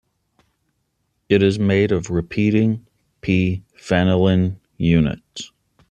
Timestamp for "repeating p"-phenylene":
2.09-4.57